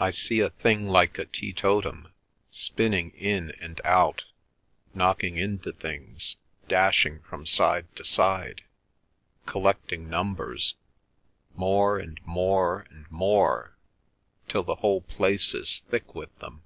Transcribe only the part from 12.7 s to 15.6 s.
and more, till the whole place